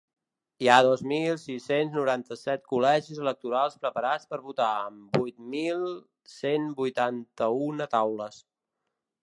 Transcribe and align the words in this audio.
Hi 0.61 0.67
ha 0.69 0.77
dos 0.85 1.01
mil 1.09 1.35
sis-cents 1.41 1.97
noranta-set 1.97 2.63
col·legis 2.71 3.19
electorals 3.27 3.77
preparats 3.85 4.27
per 4.33 4.41
votar, 4.47 4.71
amb 4.89 5.19
vuit 5.21 5.39
mil 5.57 5.87
cent 6.39 6.69
vuitanta-una 6.83 7.89
taules. 7.97 8.45